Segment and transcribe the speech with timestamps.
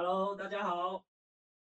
[0.00, 1.02] Hello，大家好，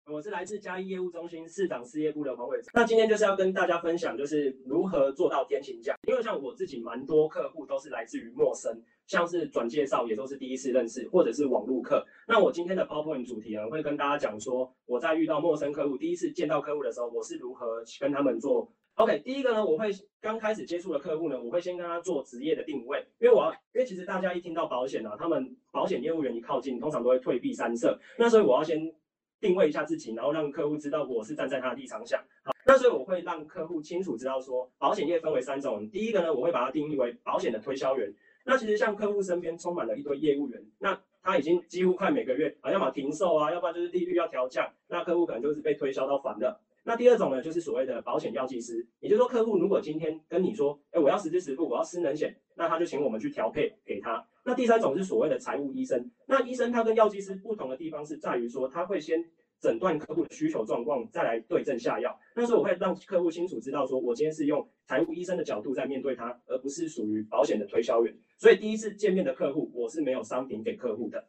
[0.05, 2.61] 我是来自嘉义业务中心市长事业部的黄伟。
[2.75, 5.97] 那今天就是要跟大家分享，就是如何做到天晴价。
[6.07, 12.07] 因为像我自己蛮多客户都是来自于陌生，像是转介绍也都是第一次认识，或者是网路客。
[12.29, 18.71] 那我今天的 PowerPoint 主题呢，会跟大家讲说，我在遇到陌生客户，第一次见到客户的时候，我是如何跟他们做。
[18.97, 19.91] OK，第一个呢，我会
[20.23, 28.91] 刚开始接触的客户呢，我会先跟他做职业的定位，因为我要，因为其实大家一听到保险啊，他们保险业务员一靠近，通常都会退避三舍，那所以我要先
[29.39, 38.11] 定位一下自己，然后让客户知道我是站在他的立场想，好，那所以我会让客户清楚知道说，保险业分为三种，第一个呢，我会把它定义为保险的推销员，
[38.47, 46.59] 那其实像客户身边充满了一堆业务员，那他已经几乎快每个月啊，要么停售啊，要不然就是利率要调降，那客户可能就是被推销到烦了。
[46.87, 54.25] 那第二种呢，就是所谓的保险药剂师，也就是说，客户如果今天跟你说，哎，我要实支实付，我要失能险，那他就请我们去调配给他。
[54.45, 59.21] 那第三种是所谓的财务医生，那医生他跟药剂师不同的地方是在于说，他会先
[59.61, 62.17] 诊断客户的需求状况，再来对症下药。
[62.37, 68.17] 那时候我会让客户清楚知道，说我今天是用财务医生的角度在面对他，而不是属于保险的推销员。
[68.39, 71.27] 所以第一次见面的客户，我是没有商品给客户的。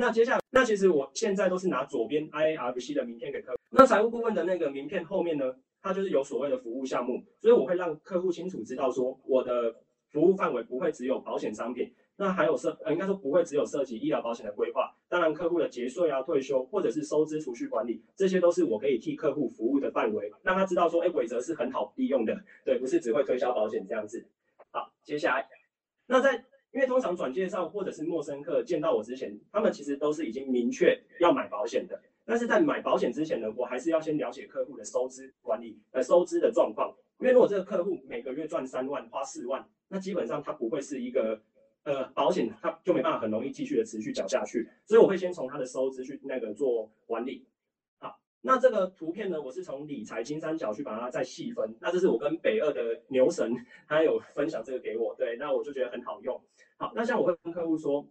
[0.00, 3.58] 那接下来，那其实我现在都是拿左边 IARC 的名片给客户。
[3.68, 9.76] 那财务顾问的那个名片后面呢，它就是有所谓的服务项目，所以我会让客户清楚知道说，我的
[10.08, 24.26] 服务范围不会只有保险商品，那还有涉，呃，应该说不会只有涉及医疗保险的规划，当然客户的节税啊、退休或者是收支储蓄管理，这些都是我可以替客户服务的范围，让他知道说，哎，伟泽是很好利用的，对，不是只会推销保险这样子。
[24.70, 25.46] 好，接下来，
[26.06, 26.42] 那在
[26.72, 32.00] 因为通常转介绍或者是陌生客见到我之前，他们其实都是已经明确要买保险的。
[32.24, 36.94] 但是在买保险之前呢，我还是要先了解客户的收支管理，呃，收支的状况。
[37.18, 41.42] 因为如果这个客户每个月赚三万，花四万，那基本上他不会是一个，
[41.82, 44.68] 呃，保险他就没办法很容易继续的持续缴下去。
[44.86, 47.44] 所以我会先从他的收支去那个做管理。
[48.42, 51.76] 那这个图片呢，我是从理财金三角去把它再细分。
[51.80, 53.52] 那这是我跟北二的牛神，
[53.86, 56.42] 他有分享这个给我，对，那我就觉得很好用。
[56.76, 58.08] 好，那像我会跟客户说。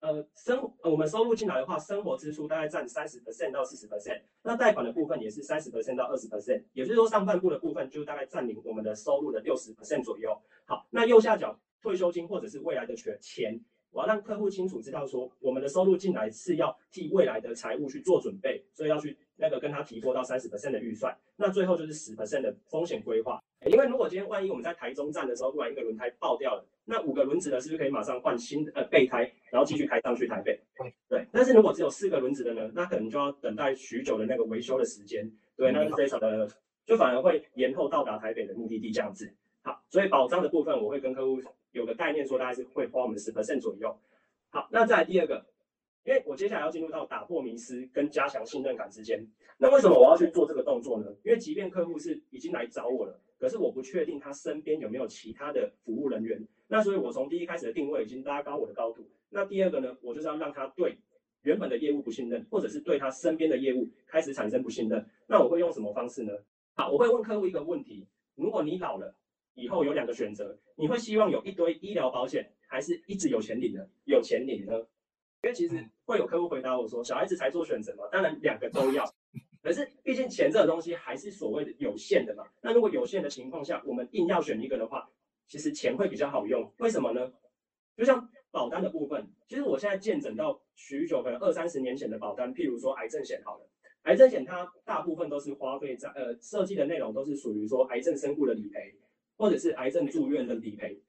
[0.00, 10.38] 呃，生我们收入进来的话，生活支出大概占三十 percent 到四十 percent，那贷款的部分也是三十 percent 到二十 percent，也就是说上半部的部分就大概占领我们的收入的六十 percent 左右。
[10.66, 13.58] 好，那右下角退休金或者是未来的钱钱，
[13.94, 21.16] 我要让客户清楚知道说，我们的收入进来是要替未来的财务去做准备，所以要去那个跟他提拨到三十 percent 的预算。
[21.36, 26.66] 那最后就是十 percent 的风险规划，因为如果今天万一我们在台中站的时候，突然一个轮胎爆掉了。
[26.86, 30.60] 那五个轮子的是不是可以马上换新的呃备胎，然后继续开上去台北？
[31.08, 31.24] 对。
[31.32, 35.30] 但是如果只有四个轮子的呢，那可能就要等待许久的那个维修的时间。
[35.56, 36.46] 对，那是非常的，
[36.84, 39.32] 就反而会延后到达台北的目的地这样子。
[39.62, 41.40] 好，所以保障的部分我会跟客户
[41.74, 43.94] 有个概念，说大概是会花我们十 percent 左右。
[44.48, 45.44] 好，那再来第二个，
[46.04, 49.26] 因为我接下来要进入到打破迷思跟加强信任感之间。
[49.58, 51.06] 那为什么我要去做这个动作呢？
[51.24, 56.46] 因为即便客户是已经来找我了，可是我不确定他身边有没有其他的服务人员。
[56.68, 59.06] 那所以，我从第一开始的定位已经拉高我的高度。
[59.30, 60.96] 那第二个呢，我就是要让他对
[61.42, 65.04] 原本的业务不信任，或者是对他身边的业务开始产生不信任。
[65.26, 66.32] 那我会用什么方式呢？
[66.74, 68.06] 好，我会问客户一个问题：
[68.36, 69.14] 如果你老了
[69.54, 73.88] 以后有两个选择，你会希望有一堆医疗保险，还是一直有钱领的？
[74.04, 74.78] 有钱领呢？
[75.42, 79.04] 因为其实会有客户回答我说：“小孩子才做选择嘛，当然两个都要。
[79.62, 82.44] 可是毕竟钱这个东西还是所谓的有限的嘛。
[82.62, 85.10] 那如果有限的情况下，我们硬要选一个的话。”
[85.46, 87.30] 其实钱会比较好用，为什么呢？
[87.98, 93.68] 就像保单的部分，其实我现在见诊到许久，可能二三十年前的保单，譬如说癌症险好了，
[94.04, 98.94] 癌症险它大部分都是花费在呃设计的内容都是属于说癌症身故的理赔，
[99.36, 101.00] 或者是癌症住院的理赔。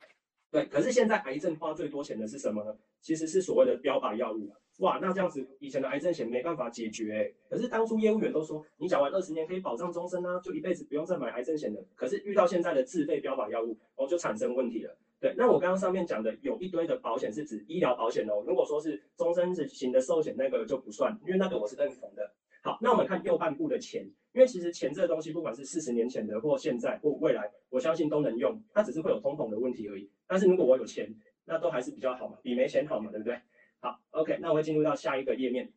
[0.52, 2.76] 对，可是现在癌症花最多钱的是什么呢？
[3.02, 4.52] 其实是所谓的标靶药物。
[4.80, 11.82] 哇，那这样子以前的癌症险没办法解决，可是当初业务员都说你缴完二十年可以保障终身啊，就一辈子不用再买癌症险了。
[11.96, 14.98] 可是遇到现在的自费标靶药物，哦就产生问题了。
[15.20, 22.34] 对，那我刚刚上面讲的有一堆的保险是指医疗保险哦，如果说是终身型的寿险那个就不算，因为那个我是认同的。
[22.62, 30.10] 好，那我们看右半部的钱，因为其实钱这个东西不管是四十年前的或现在或未来，我相信都能用，它只是会有通膨的问题而已。
[30.28, 31.10] 但是如果我有钱，
[31.46, 33.40] 那都还是比较好嘛，比没钱好嘛，对不对？
[33.80, 35.72] 好，OK，那我会进入到下一个页面。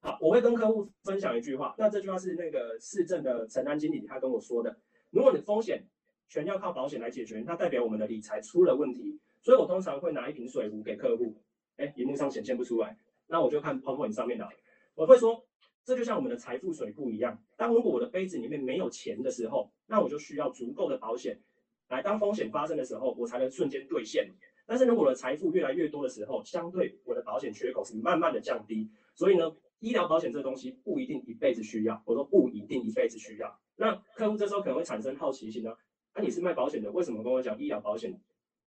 [0.00, 4.76] 好，我会跟客户分享一句话，那这句话是那个市政的承担经理他跟我说的。
[5.10, 5.86] 如果你风险
[6.28, 9.20] 全要靠保险来解决，那代表我们的理财出了问题。
[9.40, 11.36] 所以我通常会拿一瓶水壶给客户，
[11.76, 12.98] 哎，荧幕上显现不出来，
[13.28, 14.48] 那我就看 PowerPoint 上面的。
[14.94, 15.44] 我会说，
[15.84, 21.40] 这就像我们的财富水库一样，当如果我的杯子里面没有钱的时候，那我就需要足够的保险，
[21.88, 24.30] 来当风险发生的时候，我才能瞬间兑现。
[24.66, 28.88] 但是如果我的财富越来越多的时候，相对我的保险缺口是慢慢的降低。
[29.16, 33.58] 所以呢，医疗保险这东西不一定一辈子需要，我说不一定一辈子需要。
[33.74, 35.74] 那客户这时候可能会产生好奇心呢，
[36.14, 38.16] 那你是卖保险的，为什么跟我讲医疗保险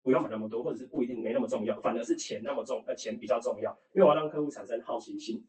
[0.01, 5.41] 不用买那么多，或者是不一定没那么重要，反而是钱那么重，呃，钱比较重要，因为我要让客户产生好奇心。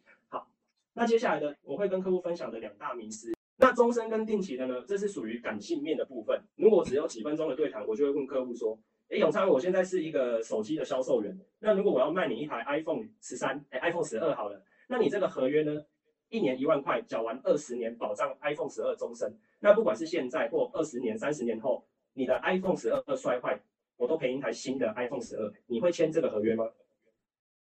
[0.94, 3.32] 好，那接下来的我会跟客户分享的两大迷思。
[3.56, 4.82] 那终身跟定期的呢？
[4.86, 6.40] 这是属于感性面的部分。
[6.56, 11.38] 如果只有几分钟的对谈，我就会问客户说：“哎，永昌，我现在是一个手机的销售员。
[11.60, 14.60] 那如果我要卖你一台 iPhone 十三，哎，iPhone 十二好了。
[14.88, 15.84] 那你这个合约呢，
[16.30, 19.32] 一年一万块，缴完二十年，保障 iPhone 十二终身。
[19.60, 23.60] 那不管是现在或二十年、三十年后，你的 iPhone 十二摔坏，
[23.96, 25.52] 我都赔一台新的 iPhone 十二。
[25.66, 26.68] 你会签这个合约吗？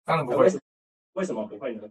[0.06, 0.48] 当然不会。
[1.14, 1.84] 为什么不会呢？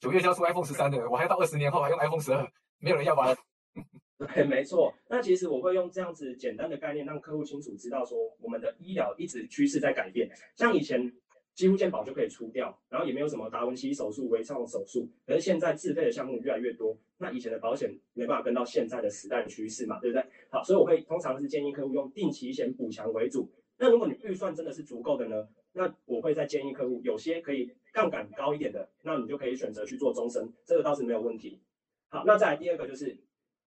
[0.00, 2.46] 九月就要出 iPhone 十三的，我还要到二十年后还用 iPhone 十二。”
[2.82, 3.36] 没有人要吧？
[4.34, 4.92] 对，没错。
[5.08, 10.30] 那其实我会用这样子简单的概念，让客户清楚知道说，我们的医疗一直趋势在改变。
[10.56, 11.12] 像以前
[11.54, 15.06] 几乎健保就可以出掉，然后也没有什么达文西手术、微创手术。
[15.26, 20.24] 可是现在自费的项目越来越多，那以前的保险没办法跟到现在的时代趋势嘛，对不对？
[20.50, 23.50] 好，所以我会通常是建议客户用定期险补强为主。
[23.76, 31.60] 那如果你预算真的是足够的呢，那我会再建议客户有些可以杠杆高一点的，那你就可以选择去做终身，这个倒是没有问题。
[32.08, 33.16] 好，那再来第二个就是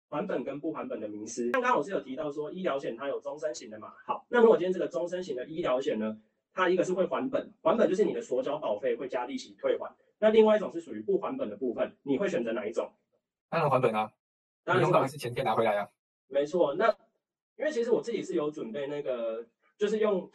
[0.08, 1.50] 还本跟不还本的名师。
[1.50, 3.93] 刚刚我是有提到说医疗险它有终身型的嘛？
[4.06, 6.20] 好，那如果今天这个终身型的医疗险呢，
[6.52, 9.94] 它一个是会还本，还本就是你的所缴保费会加利息退还。
[10.19, 12.93] 那另外一种是属于不还本的部分，你会选择哪一种？
[13.50, 14.12] 当然还本啊，
[14.64, 15.88] 当然是钱可以拿回来啊。
[16.28, 16.88] 没错，那
[17.56, 19.46] 因为其实我自己是有准备那个，
[19.76, 20.28] 就是用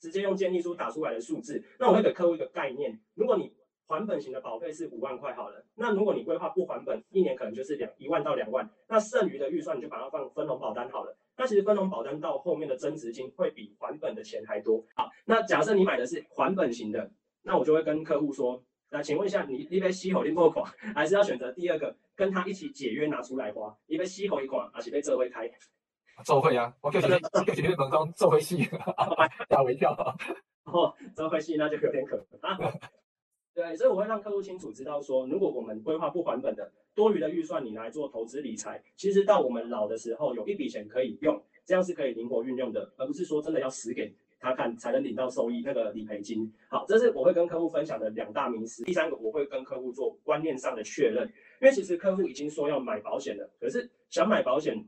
[0.00, 3.52] 直接用建议书打出来的数字，那我会给客户一个概念，如果你
[3.86, 11.16] 还本型的保费是五万块好了，那如果你规划不还本，一年可能就是两一万到两万，那剩余的预算你就把它放分红保单好了。
[11.36, 14.84] 那其实分红保单到后面的增值金会比还本的钱还多。
[14.94, 17.10] 好，那假设你买的是还本型的，
[17.42, 25.50] 那我就会跟客户说，那请问一下，你一杯吸口一破款， 还是要选择第二个，跟他一起解约拿出来花，一杯吸口一款，而且被这会开？
[26.24, 28.62] 做会啊，我叫前面 叫前面门中做会戏，
[29.48, 29.96] 吓我一跳。
[30.64, 32.56] 哦，做会戏那就有点可怕。
[33.54, 46.52] 对，所以我会让客户清楚知道说，如果我们规划不还本的多余的预算，你来做投资理财，其实到我们老的时候有一笔钱可以用，这样是可以灵活运用的，而不是说真的要死给他看才能领到收益那个理赔金。
[46.68, 48.84] 好，这是我会跟客户分享的两大名词。
[48.84, 51.26] 第三个，我会跟客户做观念上的确认，
[51.60, 54.86] 因为其实客户已经说要买保险了，可是想买保险，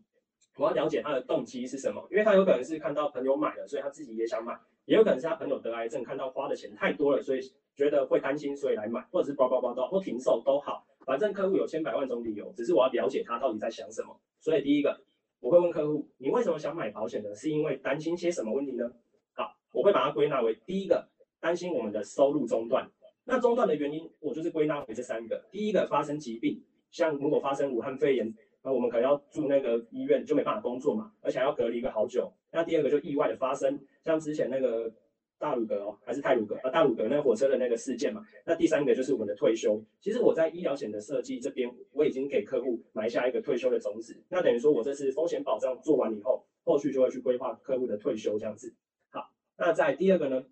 [0.57, 7.41] 我要了解他的动机是什么，因为他有可能是看到朋友买了，所以他自己也想买，也有可能是他朋友得癌症，看到花的钱太多了，所以。
[7.77, 14.15] 觉得会担心，所以来买，或者是包包包都或停售都好，反正客户有千百万种理由，只是我要了解他到底在想什么。
[14.39, 15.01] 所以第一个，
[15.39, 17.35] 我会问客户，你为什么想买保险呢？
[17.35, 18.93] 是因为担心些什么问题呢？
[19.33, 21.09] 好，我会把它归纳为第一个，
[21.41, 22.87] 担心我们的收入中断。
[23.25, 25.43] 那中断的原因，我就是归纳为这三个。
[25.51, 32.33] 第一个，发生疾病，像如果发生武汉肺炎，那我们可能要住那个医院，就没办法工作嘛，而且还要隔离个好久。
[32.53, 34.93] 那第二个就意外的发生，像之前那个。
[35.41, 36.69] 大鲁阁哦，还是泰鲁阁啊？
[36.69, 38.23] 大鲁阁那个火车的那个事件嘛。
[38.45, 39.83] 那第三个就是我们的退休。
[39.99, 44.23] 其实我在医疗险的设计这边，我已经给客户埋下一个退休的种子。
[44.29, 48.75] 那等于说我这次风险保障做完以后，后续就会去规划客户的退休这样子。
[49.09, 50.45] 好，那在第二个呢，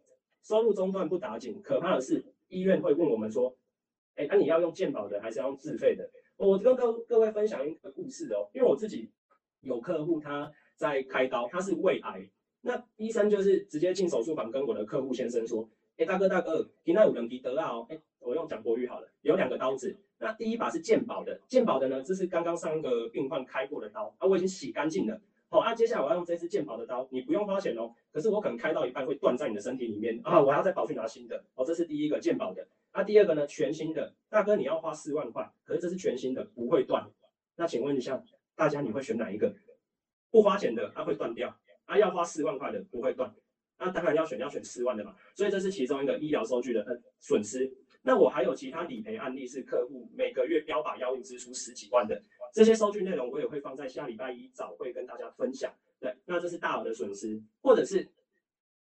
[0.43, 3.55] 收入中断不打紧，可怕的是医院会问我们说，
[4.15, 6.09] 哎，那你要用健保的还是要用自费的？
[6.39, 9.11] 我跟各各位分享一个故事哦，因为我自己
[9.61, 12.31] 有客户他在开刀，他是胃癌。
[12.61, 15.69] 那医生就是直接进手术房跟我的客户先生说
[15.99, 19.97] ：“哎，大哥大哥，今天有人皮得到哦，哎，我用讲国语好了，有两个刀子。
[20.19, 25.21] 那第一把是健宝的，健宝的呢，这是刚刚上一个病患开过的刀啊，我已经洗干净了。
[25.49, 31.43] 好，啊接下来我要用这支健宝的刀，你不用花钱哦，可是我可能开到一半会断在你的身体里面啊，我还要再跑去拿新的。
[31.57, 32.65] 哦，这是第一个健宝的。
[32.99, 37.09] 那第二个呢，全新的，大哥你要花四万块，可是这是全新的，不会断。
[37.55, 38.21] 那请问一下
[38.57, 39.55] 大家，你会选哪一个？
[40.33, 43.33] 不花钱的，它会断掉。”啊，要花四万块的不会断，
[43.79, 47.73] 那当然要选要选四万的嘛，所以这是其中一个医疗收据的呃损失。
[48.03, 52.21] 那我还有其他理赔案例是客户每个月标靶药物支出十几万的，
[52.53, 55.73] 这些收据内容我也会放在下礼拜一早会跟大家分享。
[56.01, 58.09] 对，那这是大额的损失，或者是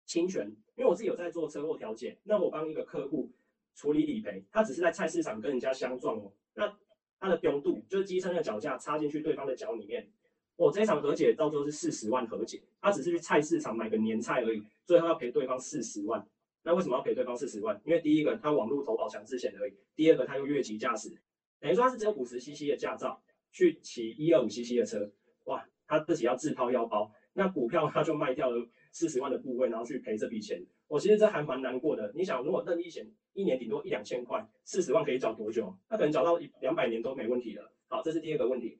[0.05, 0.47] 侵权，
[0.77, 3.29] 因为我自己有在做车祸调解，那我帮一个客户
[3.77, 6.75] 处理理赔，他只是在菜市场跟人家相撞哦，那
[7.19, 10.11] 他的标度就是机身的脚架插进去对方的脚里面。
[10.55, 16.27] 我这一场和解到最后是四十万和解，他只是去菜市场买个年菜而已，最后要赔对方四十万。
[16.63, 17.79] 那为什么要赔对方四十万？
[17.85, 21.15] 因为第一个他网络投保强制险而已，第二个他又越级驾驶，
[21.59, 25.11] 等于说他是只有五十 CC 的驾照去骑一二五 CC 的车，
[25.45, 32.11] 哇，他自己要自掏腰包，那股票他就卖掉了四十万的部位，然后去赔这笔钱，我其实这还蛮难过的。
[32.15, 35.71] 你想，如果任意险一年顶多一两千块，四十万可以缴多久？
[35.87, 37.71] 那可能缴到一两百年都没问题了。
[37.89, 38.79] 好，这是第二个问题。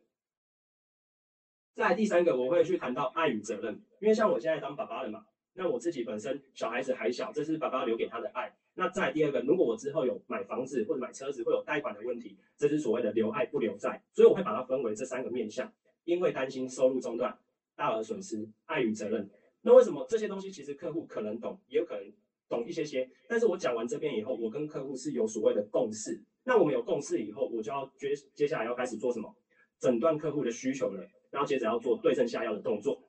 [1.76, 8.52] 再来第三个，我会去谈到爱与责任，因为像我现在当爸爸了嘛，那我自己本身小孩子还小，这是爸爸留给他的爱。
[8.74, 15.72] 那再第二个，如果我之后有买房子或者买车子会有贷款的问题，这是所谓的留爱不留债，所以我会把它分为这三个面向，
[16.06, 17.38] 因为担心收入中断、
[17.78, 19.30] 大额损失、爱与责任。
[19.62, 22.12] 那为什么这些东西其实客户可能懂，也有可能
[22.50, 26.22] 懂一些些，但是我讲完这边以后，我跟客户是有所谓的共识。
[26.44, 29.34] 那我们有共识以后，我就要接接下来要开始做什么？
[29.80, 33.00] 诊断客户的需求了，然后接着要做对症下药的动作。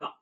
[0.00, 0.12] 好，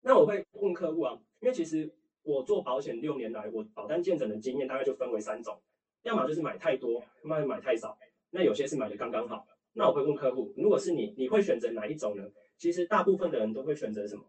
[0.00, 5.60] 那我会问客户啊，因为其实我做保险六年来，我保单见诊的经验大概就分为三种，
[6.04, 7.98] 要么就是买太多，要么买太少，
[8.30, 9.46] 那有些是买的刚刚好。
[9.72, 12.24] 那我会问客户，如果是你，你会选择哪一种呢？
[12.56, 14.24] 其实大部分的人都会选择什么？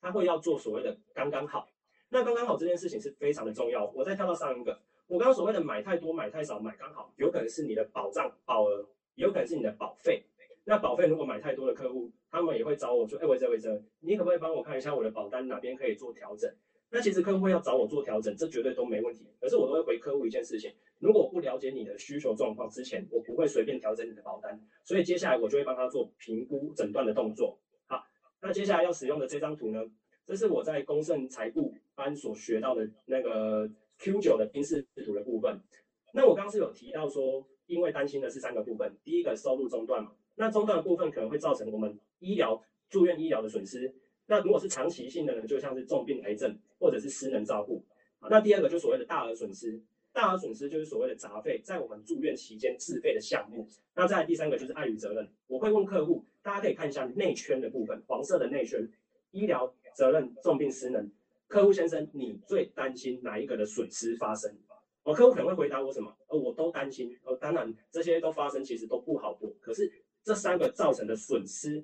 [0.00, 1.68] 他会要做所谓的刚刚好。
[2.10, 3.90] 那刚刚好这件事情是非常的重要。
[3.94, 4.80] 我再跳到上一个。
[5.06, 10.24] 我刚刚所谓的买太多、买太少、买刚好，有可能是你的保障保额，也有可能是你的保费。
[10.64, 16.50] 那保费如果买太多的客户，他们也会找我说：“哎，伟哲，伟哲，你可不可以帮我看一下我的保单哪边可以做调整？”
[16.90, 19.26] 那其实客户要找我做调整，这绝对都没问题。
[19.40, 24.60] 可是我都会回客户一件事情：如果不了解你的需求状况之前，我不会随便调整你的保单。
[24.84, 27.58] 所以接下来我就会帮他做评估、诊断的动作。
[27.86, 28.02] 好，
[28.40, 29.80] 那接下来要使用的这张图呢，
[30.24, 33.70] 这是我在公盛财务班所学到的那个。
[34.00, 35.60] Q 九的冰视图的部分，
[36.14, 43.92] 那我刚刚是有提到说，因为担心的是三个部分，第一个收入中断嘛，那中断的部分可能会造成我们医疗住院医疗的损失，
[44.30, 47.82] 那如果是长期性的呢，就像是重病癌症或者是失能照顾，
[48.30, 49.80] 那第二个就所谓的大额损失，
[50.12, 58.86] 大额损失就是所谓的杂费，在我们住院期间自费的项目，那再第三个就是爱与责任，我会问客户，大家可以看一下内圈的部分，黄色的内圈，
[59.30, 61.10] 医疗责任重病失能。
[61.46, 64.54] 客户先生，你最担心哪一个的损失发生？
[65.04, 66.14] 哦，客户可能会回答我什么？
[66.26, 67.16] 呃，我都担心。
[67.24, 69.50] 呃，当然这些都发生，其实都不好过。
[69.58, 69.90] 可是
[70.22, 71.82] 这三个造成的损失，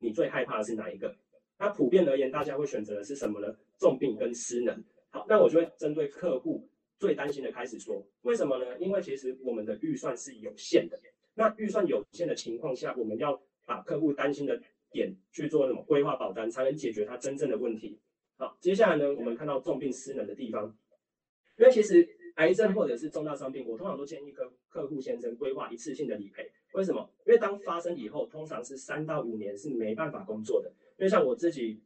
[0.00, 1.14] 你最害怕的是哪一个？
[1.58, 3.54] 那普遍而言，大家会选择的是什么呢？
[3.78, 4.82] 重病跟失能。
[5.10, 6.68] 好，那我就会针对客户
[6.98, 8.78] 最担心的开始说，为什么呢？
[8.78, 10.98] 因为其实我们的预算是有限的。
[11.34, 17.98] 那预算有限的情况下，我们要把客户担心的点去做什么规划保单，才能解决他真正的问题。
[18.36, 20.76] 好，接下来呢，我们看到重病失能的地方，
[21.58, 26.50] 因为其实癌症或者是重大伤病，我通常都建议客客户先生规划一次性的理赔。
[26.72, 27.08] 为什么？
[27.26, 30.72] 因为当发生以后，通常是三到五年是没办法工作的。
[30.96, 31.80] 因为像我自己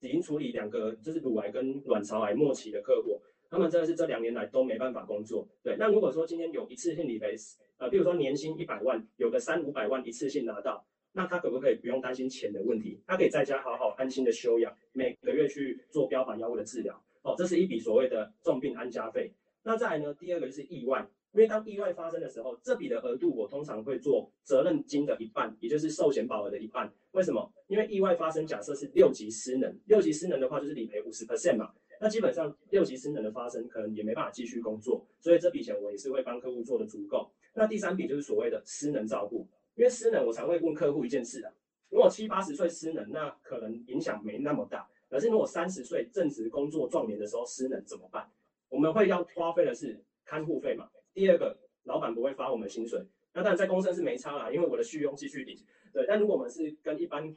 [0.00, 3.20] 已经处理两个就是乳癌跟卵巢癌末期的客户，
[3.50, 5.48] 他们真的是这两年来都没办法工作。
[5.62, 7.34] 对，那如果说今天有一次性理赔，
[7.78, 10.86] 呃，比如说年薪一百万，有个三五百万一次性拿到。
[11.16, 13.00] 那他可不可以不用担心钱的问题？
[13.06, 17.00] 他可以在家好好安心的休养，每个月去做标靶药物的治疗。
[17.22, 19.32] 哦，这是一笔所谓的重病安家费。
[19.62, 20.12] 那再来呢？
[20.14, 26.90] 第二个就是意外，因为当意外发生的时候，这笔的额度我通常会做责任金的一半，也就是寿险保额的一半。
[27.10, 27.52] 为什么？
[27.66, 31.72] 因为意外发生，假设是六级失能，六级失能的话就是理赔五十 percent 嘛。
[32.00, 37.28] 那基本上六级失能的发生，可能也没办法继续工作，所以这笔钱我也是会帮客户做的足够。
[37.54, 39.46] 那第三笔就是所谓的失能照顾。
[39.74, 41.52] 因为失能，我常会问客户一件事啊，
[41.88, 44.88] 如果七八十岁失能，那可能影响没那么大。
[45.08, 48.30] 可是如果三十岁正值工作壮年的时候失能怎么办？
[48.68, 50.88] 我们会要花费的是看护费嘛。
[51.14, 53.00] 第二个，老板不会发我们薪水，
[53.32, 55.56] 那当然在公司是没差啦，因为我的续用继续领。
[55.92, 57.34] 对，但如果我们是跟一般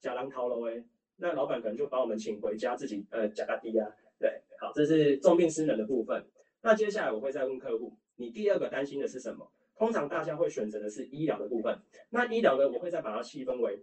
[0.00, 0.82] 假狼逃楼诶，
[1.16, 3.86] 那老板可能就把我们请回家自己呃假个低啊。
[4.18, 6.24] 对，好，这是重病失能的部分。
[6.62, 9.52] 那接下来我会再问客户，你第二个担心的是什么？
[9.74, 11.76] 通常大家会选择的是医疗的部分，
[12.10, 13.82] 那医疗呢，我会再把它细分为，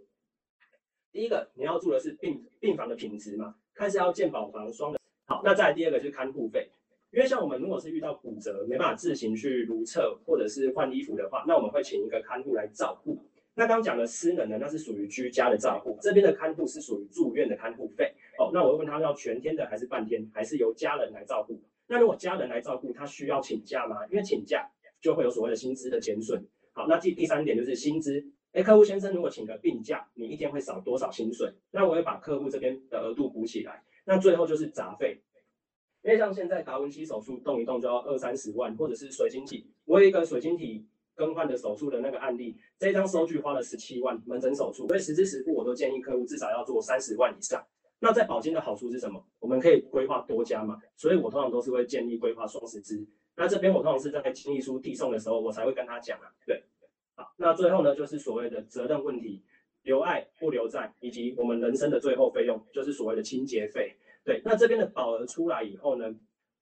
[1.12, 6.70] 第一个你要住的是病病房的品质嘛，看是要健保房双的，好，那再来第二个就是看护费，
[7.12, 13.24] 因为像我们如果是遇到骨折没办法自行去如厕或者是换衣服的话，那我们会请一个看护来照顾。
[13.56, 18.14] 那刚讲的私人呢，那是属于居家的照顾，这边的看护是属于住院的看护费。
[18.38, 21.62] 哦，那我会问他要全天的还是半天，还是由家人来照顾？
[21.88, 24.06] 那如果家人来照顾，他需要请假吗？
[24.10, 24.70] 因为请假。
[25.02, 26.46] 就会有所谓的薪资的减损。
[26.74, 28.22] 好，那第第三点就是薪资。
[28.52, 31.50] 哎，客户先生如果请个病假，你一天会少多少薪水？
[31.72, 33.82] 那我会把客户这边的额度补起来。
[34.04, 35.22] 那最后就是杂费，
[36.02, 47.62] 因为像现在达文西手术动一动就要二三十万，或者是水晶体，我有一个水晶体更换的手术的那个案例，这张收据花了十七万，门诊手术，所以十支十付我都建议客户至少要做三十万以上。
[48.00, 49.22] 那在保金的好处是什么？
[49.40, 53.06] 我们可以规划多家嘛，所以我通常都是会建议规划双十支。
[53.36, 56.32] 那这边我通常是在经历书递送的时候，我才会跟他讲啊。
[56.46, 56.64] 对，
[57.16, 59.44] 好，那最后呢，就是所谓的责任问题，
[59.84, 63.98] 留爱不留债，以及我们人生的最后费用，就是所谓的清洁费。
[64.30, 64.42] 对。
[64.46, 66.14] 那这边的保额出来以后呢，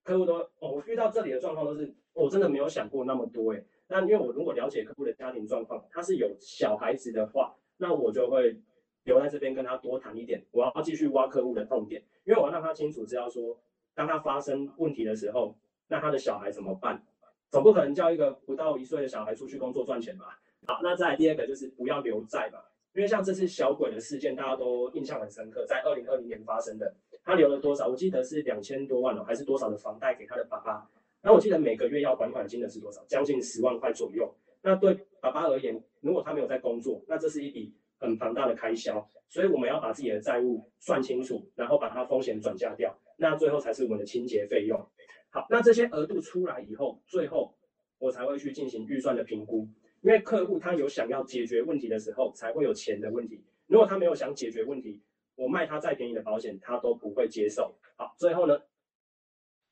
[0.03, 3.65] 客户都哦，我遇到这里的状况都是，我真的没有想过那么多诶。
[3.89, 8.57] 那因为我如果了解客户的家庭状况，他是有小孩子的话，那我就会
[9.03, 13.59] 留在这边跟他多谈一点，我要继续挖客户的痛点，因为我要让他清楚知道说，
[13.93, 15.57] 当他发生问题的时候，
[15.89, 17.03] 那他的小孩怎么办？
[17.50, 20.39] 总不可能叫一个不到一岁的小孩出去工作赚钱吧？
[20.65, 22.63] 好，那再来第二个就是不要留债吧。
[22.93, 26.95] 因为像这次小鬼的事件，大家都印象很深刻，在二零二零年发生的，
[27.27, 27.89] 他留了多少？
[27.89, 30.89] 我记得是两千多万哦，还是多少的房贷给他的爸爸？
[31.22, 33.03] 那我记得每个月要还款金额是多少？
[33.05, 34.34] 将近十万块左右。
[34.62, 39.05] 那对爸爸而言，如果他没有在工作，那这是一笔很庞大的开销。
[39.27, 44.79] 所以我们要把自己的债务算清楚，然后把它风险转嫁掉，那最后才是我们的清洁费用。
[45.29, 47.53] 好，那这些额度出来以后，最后
[48.00, 49.67] 我才会去进行预算的评估。
[50.00, 53.43] 因为客户他有想要解决问题的时候，才会有钱的问题。
[53.65, 55.01] 如果他没有想解决问题，
[55.38, 57.75] 我卖他再便宜的保险，他都不会接受。
[57.96, 58.60] 好，最后呢，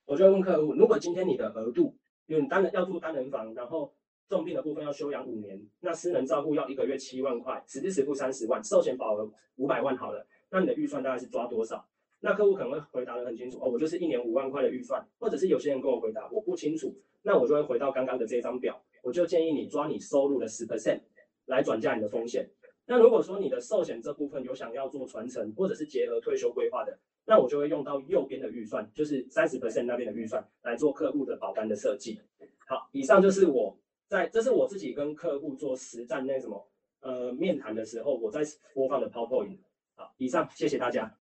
[0.06, 3.92] 我就问客户：如果今天你的额度，因为你单人要住单人房，然后
[4.30, 11.86] 重病的部分要休养五年，那私人照顾要一个月七万块，实支实付三十万，寿险保额五百万好了，那你的预算大概是抓多少？
[12.22, 18.82] 那客户可能会回答的很清楚：哦，我就是一年五万块的预算，或者是有些人跟我回答我不清楚，那我就会回到刚刚的这张表。
[19.04, 21.02] 我就建议你抓你收入的十 percent
[21.46, 22.50] 来转嫁你的风险。
[22.88, 32.20] 那如果说你的寿险这部分有想要做传承或者是结合退休规划的，那我就会用到右边的预算，就是三十 percent 那边的预算来做客户的保单的设计。
[32.68, 33.76] 好，以上就是我
[34.08, 36.68] 在这是我自己跟客户做实战那什么
[37.02, 38.42] 呃面谈的时候我在
[38.74, 39.58] 播放的 PowerPoint。
[39.96, 41.12] 好，以上谢谢大家。